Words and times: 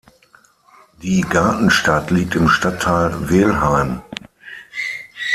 Die 1.03 1.21
Gartenstadt 1.21 2.09
liegt 2.09 2.33
im 2.35 2.49
Stadtteil 2.49 3.29
Welheim. 3.29 4.01